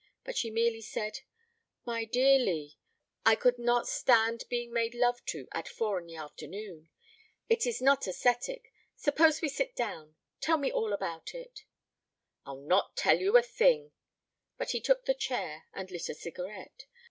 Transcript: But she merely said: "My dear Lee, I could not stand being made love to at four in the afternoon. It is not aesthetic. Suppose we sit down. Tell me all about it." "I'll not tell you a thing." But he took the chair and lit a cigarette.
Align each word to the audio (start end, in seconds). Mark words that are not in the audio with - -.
But 0.23 0.35
she 0.35 0.49
merely 0.49 0.81
said: 0.81 1.19
"My 1.85 2.05
dear 2.05 2.39
Lee, 2.39 2.75
I 3.23 3.35
could 3.35 3.59
not 3.59 3.87
stand 3.87 4.45
being 4.49 4.73
made 4.73 4.95
love 4.95 5.23
to 5.25 5.47
at 5.51 5.67
four 5.67 5.99
in 5.99 6.07
the 6.07 6.15
afternoon. 6.15 6.89
It 7.49 7.67
is 7.67 7.83
not 7.83 8.07
aesthetic. 8.07 8.73
Suppose 8.95 9.41
we 9.43 9.47
sit 9.47 9.75
down. 9.75 10.15
Tell 10.39 10.57
me 10.57 10.71
all 10.71 10.91
about 10.91 11.35
it." 11.35 11.65
"I'll 12.47 12.61
not 12.61 12.97
tell 12.97 13.19
you 13.19 13.37
a 13.37 13.43
thing." 13.43 13.91
But 14.57 14.71
he 14.71 14.81
took 14.81 15.05
the 15.05 15.13
chair 15.13 15.65
and 15.71 15.91
lit 15.91 16.09
a 16.09 16.15
cigarette. 16.15 16.87